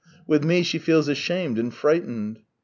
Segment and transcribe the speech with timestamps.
[0.25, 2.39] With me she feels ashamed and frightened."